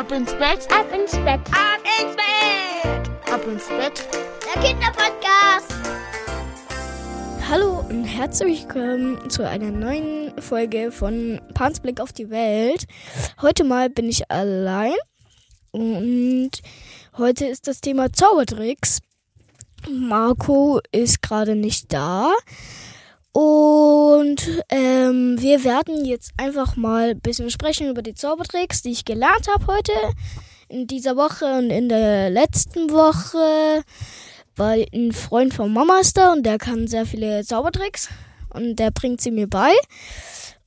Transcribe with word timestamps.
Ab 0.00 0.12
ins 0.12 0.32
Bett, 0.32 0.66
Ab 0.72 0.86
ins 0.94 1.12
Bett. 1.12 1.40
Ab 1.52 1.82
ins 2.00 2.16
Bett. 2.16 3.30
ab 3.30 3.46
ins 3.46 3.68
Bett. 3.68 4.08
Der 4.46 4.62
Kinderpodcast. 4.62 5.74
Hallo 7.46 7.84
und 7.86 8.04
herzlich 8.04 8.62
willkommen 8.62 9.28
zu 9.28 9.46
einer 9.46 9.70
neuen 9.70 10.32
Folge 10.40 10.90
von 10.90 11.38
Pans 11.52 11.80
Blick 11.80 12.00
auf 12.00 12.14
die 12.14 12.30
Welt. 12.30 12.86
Heute 13.42 13.62
mal 13.62 13.90
bin 13.90 14.08
ich 14.08 14.30
allein 14.30 14.94
und 15.70 16.52
heute 17.18 17.44
ist 17.44 17.68
das 17.68 17.82
Thema 17.82 18.10
Zaubertricks. 18.10 19.00
Marco 19.86 20.80
ist 20.92 21.20
gerade 21.20 21.56
nicht 21.56 21.92
da 21.92 22.32
und 23.32 24.64
wir 25.40 25.64
werden 25.64 26.04
jetzt 26.04 26.32
einfach 26.36 26.76
mal 26.76 27.10
ein 27.10 27.20
bisschen 27.20 27.50
sprechen 27.50 27.88
über 27.88 28.02
die 28.02 28.14
Zaubertricks, 28.14 28.82
die 28.82 28.92
ich 28.92 29.04
gelernt 29.04 29.48
habe 29.52 29.66
heute 29.66 29.92
in 30.68 30.86
dieser 30.86 31.16
Woche 31.16 31.46
und 31.58 31.70
in 31.70 31.88
der 31.88 32.30
letzten 32.30 32.90
Woche 32.90 33.82
weil 34.60 34.86
ein 34.92 35.12
Freund 35.12 35.54
von 35.54 35.72
Mama 35.72 36.00
ist 36.00 36.18
da 36.18 36.32
und 36.32 36.44
der 36.44 36.58
kann 36.58 36.86
sehr 36.86 37.06
viele 37.06 37.42
Zaubertricks 37.44 38.10
und 38.52 38.76
der 38.76 38.90
bringt 38.90 39.22
sie 39.22 39.30
mir 39.30 39.48
bei. 39.48 39.72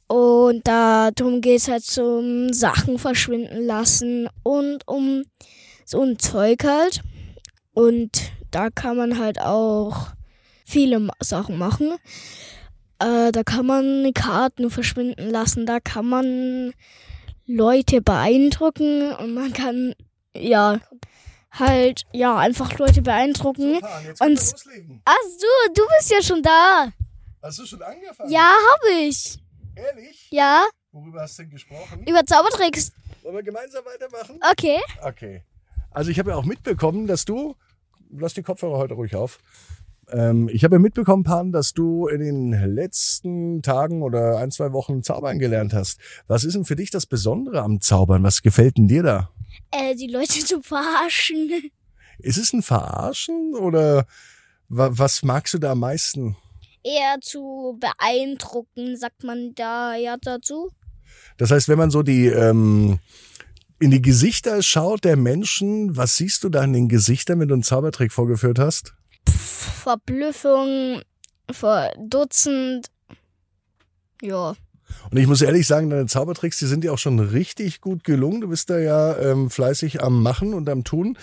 Und 0.08 0.68
darum 0.68 1.42
geht 1.42 1.60
es 1.60 1.68
halt 1.68 1.84
zum 1.84 2.52
Sachen 2.54 2.98
verschwinden 2.98 3.66
lassen 3.66 4.28
und 4.42 4.88
um 4.88 5.24
so 5.86 6.02
ein 6.02 6.18
Zeug 6.18 6.64
halt. 6.64 7.02
Und 7.74 8.32
da 8.50 8.72
kann 8.72 8.98
man 8.98 9.20
halt 9.20 9.40
auch 9.40 10.08
viele 10.66 11.08
Sachen 11.20 11.60
machen. 11.60 11.94
Äh, 13.04 13.32
da 13.32 13.44
kann 13.44 13.66
man 13.66 14.14
Karten 14.14 14.70
verschwinden 14.70 15.30
lassen, 15.30 15.66
da 15.66 15.80
kann 15.80 16.06
man 16.08 16.74
Leute 17.46 18.02
beeindrucken 18.02 19.12
und 19.14 19.34
man 19.34 19.52
kann, 19.52 19.94
ja, 20.36 20.80
halt, 21.52 22.04
ja, 22.14 22.38
einfach 22.38 22.78
Leute 22.80 23.02
beeindrucken. 23.02 23.80
jetzt 24.06 24.22
Und- 24.22 24.40
loslegen. 24.40 25.02
Ach 25.06 25.16
so, 25.38 25.74
du 25.74 25.82
bist 25.98 26.12
ja 26.12 26.22
schon 26.22 26.42
da. 26.42 26.92
Hast 27.42 27.60
du 27.60 27.66
schon 27.66 27.82
angefangen? 27.82 28.32
Ja, 28.32 28.50
hab 28.72 28.80
ich. 29.02 29.38
Ehrlich? 29.76 30.28
Ja, 30.32 30.66
Worüber 30.92 31.22
hast 31.24 31.38
du 31.40 31.44
denn 31.44 31.52
gesprochen? 31.52 32.06
über 32.08 32.26
Zaubertricks. 32.26 32.92
Wollen 33.24 33.36
wir 33.36 33.44
gemeinsam 33.44 33.84
weitermachen? 33.86 34.40
Okay. 34.52 34.80
Okay. 35.04 35.44
Also 35.92 36.10
ich 36.12 36.20
habe 36.20 36.32
ja 36.32 36.38
auch 36.38 36.46
mitbekommen, 36.46 37.08
dass 37.08 37.26
du, 37.26 37.56
lass 38.12 38.34
die 38.34 38.44
Kopfhörer 38.44 38.78
heute 38.78 38.94
ruhig 38.94 39.16
auf. 39.16 39.40
Ähm, 40.12 40.50
ich 40.52 40.64
habe 40.64 40.76
ja 40.76 40.80
mitbekommen, 40.80 41.24
Pan, 41.24 41.52
dass 41.52 41.74
du 41.74 42.08
in 42.08 42.20
den 42.20 42.52
letzten 42.52 43.62
Tagen 43.62 44.02
oder 44.04 44.38
ein, 44.38 44.52
zwei 44.52 44.74
Wochen 44.74 45.04
Zaubern 45.04 45.40
gelernt 45.40 45.74
hast. 45.74 46.00
Was 46.28 46.44
ist 46.44 46.56
denn 46.56 46.66
für 46.66 46.76
dich 46.76 46.92
das 46.92 47.06
Besondere 47.06 47.62
am 47.62 47.82
Zaubern? 47.82 48.24
Was 48.24 48.42
gefällt 48.42 48.78
denn 48.78 48.88
dir 48.88 49.04
da? 49.04 49.30
Äh, 49.72 49.96
die 49.96 50.08
Leute 50.08 50.40
zu 50.46 50.62
verarschen. 50.62 51.72
Ist 52.20 52.38
es 52.38 52.54
ein 52.54 52.62
Verarschen 52.62 53.56
oder 53.56 54.06
wa 54.70 54.90
was 54.92 55.24
magst 55.24 55.54
du 55.54 55.58
da 55.60 55.72
am 55.72 55.80
meisten? 55.80 56.36
Eher 56.84 57.20
zu 57.22 57.80
beeindrucken, 57.80 58.98
sagt 58.98 59.24
man 59.24 59.54
da 59.56 59.96
ja 59.96 60.18
dazu. 60.22 60.70
Das 61.38 61.52
heißt, 61.52 61.70
wenn 61.70 61.78
man 61.78 61.92
so 61.92 62.04
die 62.04 62.28
ähm, 62.28 63.00
in 63.80 63.92
die 63.92 64.02
Gesichter 64.02 64.62
schaut 64.62 65.04
der 65.04 65.18
Menschen, 65.18 65.96
was 65.98 66.16
siehst 66.16 66.44
du 66.44 66.50
da 66.50 66.64
in 66.64 66.74
den 66.74 66.88
Gesichtern, 66.90 67.40
wenn 67.40 67.48
du 67.48 67.56
einen 67.56 67.64
Zaubertrick 67.64 68.12
vorgeführt 68.12 68.60
hast? 68.60 68.94
Verblüffung, 69.64 71.02
verdutzend. 71.52 72.88
Ja. 74.22 74.56
Und 75.12 75.18
ich 75.18 75.28
muss 75.28 75.42
ehrlich 75.42 75.68
sagen, 75.68 75.90
deine 75.90 76.06
Zaubertricks, 76.06 76.60
die 76.60 76.66
sind 76.66 76.84
ja 76.84 76.92
auch 76.92 76.98
schon 76.98 77.20
richtig 77.20 77.82
gut 77.82 78.04
gelungen. 78.04 78.42
Du 78.42 78.50
bist 78.50 78.70
da 78.70 78.78
ja 78.78 79.18
ähm, 79.18 79.50
fleißig 79.50 80.04
am 80.04 80.22
Machen 80.22 80.54
und 80.54 80.70
am 80.70 80.84
Tun. 80.84 81.18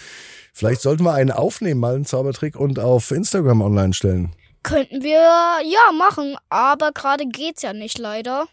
Vielleicht 0.53 0.81
sollten 0.81 1.05
wir 1.05 1.15
einen 1.15 1.31
aufnehmen, 1.31 1.81
mal 1.81 1.95
einen 1.95 2.05
Zaubertrick 2.05 2.57
und 2.57 2.79
auf 2.79 3.11
Instagram 3.11 3.63
online 3.63 3.95
stellen. 3.95 4.33
Könnten 4.63 5.03
wir 5.03 5.13
ja 5.13 5.93
machen, 5.97 6.37
aber 6.51 6.93
gerade 6.93 7.27
geht's 7.27 7.63
ja 7.63 7.73
nicht 7.73 7.99
leider. 7.99 8.47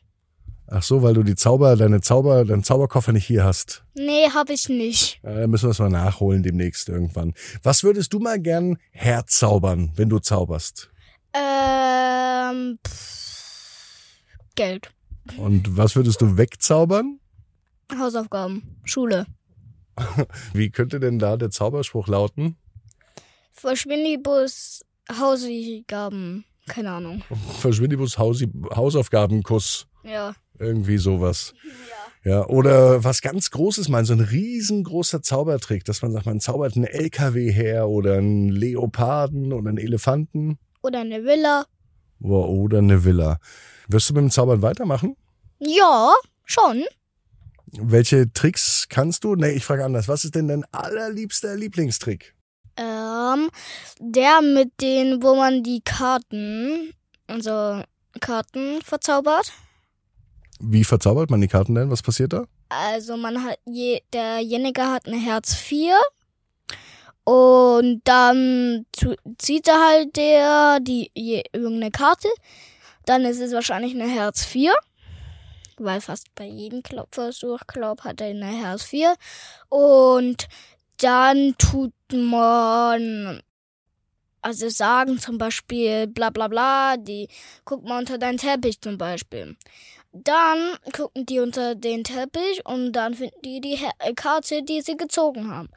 Ach 0.69 0.83
so, 0.83 1.01
weil 1.01 1.13
du 1.13 1.23
die 1.23 1.35
Zauber, 1.35 1.77
deine 1.77 2.01
Zauber, 2.01 2.43
deinen 2.43 2.63
Zauberkoffer 2.63 3.13
nicht 3.13 3.25
hier 3.25 3.45
hast. 3.45 3.85
Nee, 3.95 4.29
hab 4.33 4.49
ich 4.49 4.67
nicht. 4.67 5.21
Ja, 5.23 5.33
dann 5.33 5.49
müssen 5.49 5.67
wir 5.67 5.71
es 5.71 5.79
mal 5.79 5.89
nachholen 5.89 6.43
demnächst 6.43 6.89
irgendwann. 6.89 7.33
Was 7.63 7.83
würdest 7.83 8.11
du 8.11 8.19
mal 8.19 8.39
gern 8.39 8.77
herzaubern, 8.91 9.93
wenn 9.95 10.09
du 10.09 10.19
zauberst? 10.19 10.89
Ähm, 11.33 12.77
pff, 12.85 14.17
Geld. 14.55 14.91
Und 15.37 15.77
was 15.77 15.95
würdest 15.95 16.19
du 16.21 16.37
wegzaubern? 16.37 17.19
Hausaufgaben. 17.97 18.77
Schule. 18.83 19.25
Wie 20.53 20.69
könnte 20.69 20.99
denn 20.99 21.17
da 21.17 21.37
der 21.37 21.49
Zauberspruch 21.49 22.07
lauten? 22.07 22.57
Verschwindibus 23.53 24.83
Hausaufgaben. 25.09 26.45
Keine 26.67 26.91
Ahnung. 26.91 27.23
Verschwindibus 27.59 28.17
Hausi 28.17 28.51
Hausaufgabenkuss. 28.75 29.87
Ja. 30.03 30.35
Irgendwie 30.59 30.97
sowas. 30.97 31.53
Ja, 32.23 32.45
oder 32.47 33.03
was 33.03 33.21
ganz 33.21 33.51
Großes 33.51 33.87
mal, 33.89 34.03
so 34.05 34.13
ein 34.13 34.19
riesengroßer 34.19 35.21
Zaubertrick, 35.21 35.85
dass 35.85 36.01
man 36.01 36.11
sagt, 36.11 36.25
man 36.25 36.39
zaubert 36.39 36.75
einen 36.75 36.85
LKW 36.85 37.51
her 37.51 37.87
oder 37.87 38.15
einen 38.17 38.49
Leoparden 38.49 39.53
oder 39.53 39.69
einen 39.69 39.77
Elefanten 39.77 40.57
Oder 40.81 40.99
eine 41.01 41.23
Villa. 41.23 41.65
oder 42.19 42.47
oder 42.49 42.77
eine 42.79 43.05
Villa. 43.05 43.39
Wirst 43.87 44.09
du 44.09 44.13
mit 44.13 44.23
dem 44.23 44.31
Zaubern 44.31 44.61
weitermachen? 44.61 45.15
Ja, 45.59 46.13
schon. 46.43 46.83
Welche 47.79 48.31
Tricks 48.33 48.87
kannst 48.89 49.23
du? 49.23 49.35
Nee, 49.35 49.51
ich 49.51 49.63
frage 49.65 49.85
anders. 49.85 50.07
Was 50.07 50.25
ist 50.25 50.35
denn 50.35 50.47
dein 50.47 50.65
allerliebster 50.73 51.55
Lieblingstrick? 51.55 52.33
Ähm, 52.77 53.49
der 53.99 54.41
mit 54.41 54.71
den, 54.81 55.23
wo 55.23 55.35
man 55.35 55.63
die 55.63 55.81
Karten, 55.83 56.93
also 57.27 57.81
Karten 58.19 58.81
verzaubert. 58.83 59.51
Wie 60.59 60.83
verzaubert 60.83 61.29
man 61.29 61.41
die 61.41 61.47
Karten 61.47 61.75
denn? 61.75 61.91
Was 61.91 62.01
passiert 62.01 62.33
da? 62.33 62.45
Also 62.69 63.17
man 63.17 63.43
hat 63.43 63.59
je, 63.65 64.01
derjenige 64.13 64.85
hat 64.85 65.07
eine 65.07 65.19
Herz 65.19 65.53
4 65.55 65.95
und 67.23 68.01
dann 68.05 68.85
zieht 69.37 69.67
er 69.67 69.87
halt 69.87 70.15
der 70.15 70.79
die 70.81 71.11
je, 71.13 71.43
irgendeine 71.53 71.91
Karte. 71.91 72.29
Dann 73.05 73.23
ist 73.25 73.39
es 73.39 73.53
wahrscheinlich 73.53 73.93
eine 73.93 74.09
Herz 74.09 74.43
4, 74.43 74.73
weil 75.77 76.01
fast 76.01 76.33
bei 76.35 76.45
jedem 76.45 76.81
Versuch, 77.11 77.59
glaub, 77.67 78.03
hat 78.03 78.21
er 78.21 78.27
eine 78.27 78.47
Herz 78.47 78.83
4 78.83 79.15
und 79.69 80.47
dann 80.97 81.55
tut 81.57 81.93
man 82.11 83.41
also 84.41 84.69
sagen 84.69 85.19
zum 85.19 85.37
Beispiel 85.37 86.07
bla 86.07 86.29
bla 86.29 86.47
bla, 86.47 86.95
die 86.97 87.27
guck 87.65 87.83
mal 87.83 87.99
unter 87.99 88.17
deinen 88.17 88.37
Teppich 88.37 88.79
zum 88.79 88.97
Beispiel. 88.97 89.57
Dann 90.11 90.77
gucken 90.93 91.25
die 91.25 91.39
unter 91.39 91.75
den 91.75 92.03
Teppich 92.03 92.65
und 92.65 92.93
dann 92.93 93.13
finden 93.13 93.41
die 93.43 93.61
die 93.61 93.79
äh, 93.99 94.13
Karte, 94.13 94.63
die 94.63 94.81
sie 94.81 94.97
gezogen 94.97 95.49
haben. 95.49 95.69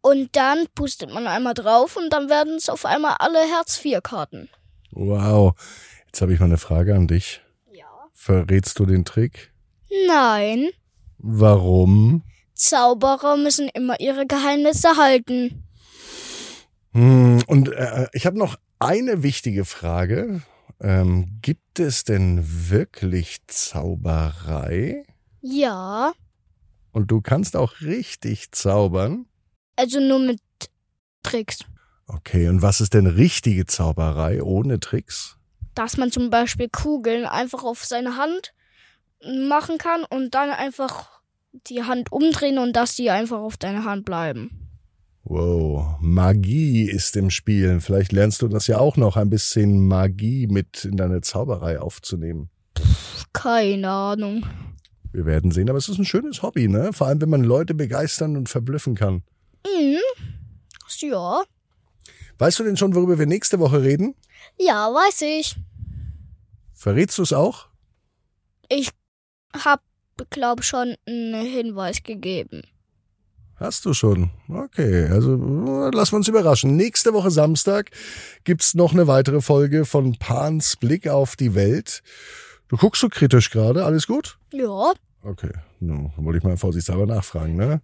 Und 0.00 0.36
dann 0.36 0.66
pustet 0.74 1.12
man 1.12 1.26
einmal 1.26 1.54
drauf 1.54 1.96
und 1.96 2.10
dann 2.10 2.28
werden 2.28 2.56
es 2.56 2.68
auf 2.68 2.84
einmal 2.84 3.16
alle 3.20 3.38
Herz-4-Karten. 3.38 4.50
Wow. 4.90 5.54
Jetzt 6.06 6.20
habe 6.20 6.32
ich 6.32 6.40
mal 6.40 6.46
eine 6.46 6.58
Frage 6.58 6.94
an 6.94 7.08
dich. 7.08 7.40
Ja. 7.72 7.86
Verrätst 8.12 8.78
du 8.78 8.86
den 8.86 9.04
Trick? 9.04 9.52
Nein. 10.06 10.68
Warum? 11.18 12.22
Zauberer 12.54 13.36
müssen 13.36 13.68
immer 13.68 13.98
ihre 13.98 14.26
Geheimnisse 14.26 14.96
halten. 14.96 15.64
Hm, 16.92 17.42
und 17.46 17.72
äh, 17.72 18.06
ich 18.12 18.26
habe 18.26 18.38
noch 18.38 18.56
eine 18.78 19.22
wichtige 19.22 19.64
Frage. 19.64 20.42
Ähm, 20.84 21.38
gibt 21.40 21.80
es 21.80 22.04
denn 22.04 22.44
wirklich 22.68 23.38
Zauberei? 23.46 25.06
Ja. 25.40 26.12
Und 26.92 27.10
du 27.10 27.22
kannst 27.22 27.56
auch 27.56 27.80
richtig 27.80 28.52
zaubern? 28.52 29.24
Also 29.76 29.98
nur 29.98 30.18
mit 30.18 30.40
Tricks. 31.22 31.60
Okay, 32.06 32.48
und 32.48 32.60
was 32.60 32.82
ist 32.82 32.92
denn 32.92 33.06
richtige 33.06 33.64
Zauberei 33.64 34.42
ohne 34.42 34.78
Tricks? 34.78 35.38
Dass 35.74 35.96
man 35.96 36.12
zum 36.12 36.28
Beispiel 36.28 36.68
Kugeln 36.68 37.24
einfach 37.24 37.64
auf 37.64 37.82
seine 37.86 38.18
Hand 38.18 38.52
machen 39.24 39.78
kann 39.78 40.04
und 40.04 40.34
dann 40.34 40.50
einfach 40.50 41.22
die 41.66 41.84
Hand 41.84 42.12
umdrehen 42.12 42.58
und 42.58 42.74
dass 42.74 42.94
die 42.94 43.08
einfach 43.08 43.38
auf 43.38 43.56
deiner 43.56 43.84
Hand 43.84 44.04
bleiben. 44.04 44.63
Wow, 45.26 45.96
Magie 46.00 46.84
ist 46.84 47.16
im 47.16 47.30
Spiel. 47.30 47.80
Vielleicht 47.80 48.12
lernst 48.12 48.42
du 48.42 48.48
das 48.48 48.66
ja 48.66 48.78
auch 48.78 48.98
noch, 48.98 49.16
ein 49.16 49.30
bisschen 49.30 49.86
Magie 49.86 50.46
mit 50.46 50.84
in 50.84 50.98
deine 50.98 51.22
Zauberei 51.22 51.80
aufzunehmen. 51.80 52.50
Keine 53.32 53.90
Ahnung. 53.90 54.44
Wir 55.12 55.24
werden 55.24 55.50
sehen, 55.50 55.70
aber 55.70 55.78
es 55.78 55.88
ist 55.88 55.98
ein 55.98 56.04
schönes 56.04 56.42
Hobby, 56.42 56.68
ne? 56.68 56.92
Vor 56.92 57.06
allem, 57.06 57.22
wenn 57.22 57.30
man 57.30 57.42
Leute 57.42 57.72
begeistern 57.74 58.36
und 58.36 58.50
verblüffen 58.50 58.96
kann. 58.96 59.22
Mhm. 59.64 59.98
Ja. 61.00 61.42
Weißt 62.38 62.58
du 62.58 62.64
denn 62.64 62.76
schon, 62.76 62.94
worüber 62.94 63.18
wir 63.18 63.26
nächste 63.26 63.58
Woche 63.58 63.82
reden? 63.82 64.14
Ja, 64.58 64.92
weiß 64.92 65.22
ich. 65.22 65.56
Verrätst 66.74 67.16
du 67.16 67.22
es 67.22 67.32
auch? 67.32 67.68
Ich 68.68 68.90
hab, 69.64 69.80
glaub 70.30 70.64
schon 70.64 70.96
einen 71.06 71.46
Hinweis 71.46 72.02
gegeben. 72.02 72.62
Hast 73.64 73.86
du 73.86 73.94
schon? 73.94 74.28
Okay, 74.46 75.06
also 75.06 75.36
äh, 75.36 75.96
lassen 75.96 76.12
wir 76.12 76.16
uns 76.18 76.28
überraschen. 76.28 76.76
Nächste 76.76 77.14
Woche 77.14 77.30
Samstag 77.30 77.90
gibt's 78.44 78.74
noch 78.74 78.92
eine 78.92 79.06
weitere 79.06 79.40
Folge 79.40 79.86
von 79.86 80.18
Pans 80.18 80.76
Blick 80.76 81.08
auf 81.08 81.34
die 81.34 81.54
Welt. 81.54 82.02
Du 82.68 82.76
guckst 82.76 83.00
so 83.00 83.08
kritisch 83.08 83.48
gerade, 83.48 83.86
alles 83.86 84.06
gut? 84.06 84.36
Ja. 84.52 84.92
Okay, 85.22 85.48
no, 85.80 86.12
wollte 86.18 86.36
ich 86.36 86.44
mal 86.44 86.58
vorsichtshalber 86.58 87.06
nachfragen. 87.06 87.56
Ne? 87.56 87.80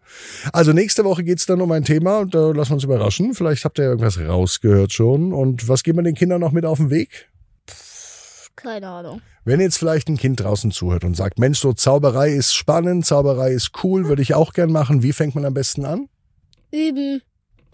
Also 0.52 0.74
nächste 0.74 1.02
Woche 1.06 1.24
geht's 1.24 1.46
dann 1.46 1.62
um 1.62 1.72
ein 1.72 1.84
Thema 1.84 2.18
und 2.18 2.34
da 2.34 2.50
lassen 2.50 2.72
wir 2.72 2.74
uns 2.74 2.84
überraschen. 2.84 3.32
Vielleicht 3.32 3.64
habt 3.64 3.78
ihr 3.78 3.84
ja 3.84 3.90
irgendwas 3.90 4.20
rausgehört 4.20 4.92
schon. 4.92 5.32
Und 5.32 5.66
was 5.66 5.82
geben 5.82 5.96
wir 5.96 6.02
den 6.02 6.14
Kindern 6.14 6.42
noch 6.42 6.52
mit 6.52 6.66
auf 6.66 6.76
den 6.76 6.90
Weg? 6.90 7.30
Keine 8.62 8.88
Ahnung. 8.88 9.22
Wenn 9.44 9.60
jetzt 9.60 9.78
vielleicht 9.78 10.08
ein 10.08 10.16
Kind 10.16 10.40
draußen 10.40 10.70
zuhört 10.70 11.04
und 11.04 11.16
sagt, 11.16 11.38
Mensch, 11.38 11.60
so 11.60 11.72
Zauberei 11.72 12.30
ist 12.30 12.54
spannend, 12.54 13.06
Zauberei 13.06 13.52
ist 13.52 13.72
cool, 13.82 14.06
würde 14.08 14.22
ich 14.22 14.34
auch 14.34 14.52
gern 14.52 14.70
machen. 14.70 15.02
Wie 15.02 15.12
fängt 15.12 15.34
man 15.34 15.44
am 15.44 15.54
besten 15.54 15.84
an? 15.84 16.08
Üben. 16.70 17.22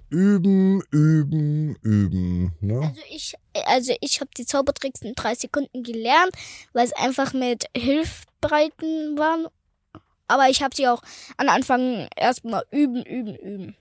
Üben, 0.08 0.82
üben, 0.92 1.76
üben. 1.82 2.52
Ne? 2.60 2.80
Also 2.80 3.00
ich, 3.10 3.34
also 3.66 3.92
ich 4.00 4.20
habe 4.20 4.30
die 4.36 4.46
Zaubertricks 4.46 5.02
in 5.02 5.14
drei 5.14 5.34
Sekunden 5.34 5.82
gelernt, 5.82 6.30
weil 6.72 6.86
es 6.86 6.92
einfach 6.92 7.32
mit 7.32 7.66
Hilfbreiten 7.76 9.18
waren. 9.18 9.46
Aber 10.28 10.48
ich 10.48 10.62
habe 10.62 10.74
sie 10.74 10.86
auch 10.88 11.02
an 11.36 11.48
Anfang 11.48 12.08
erstmal 12.16 12.64
üben, 12.70 13.02
üben, 13.04 13.34
üben. 13.34 13.76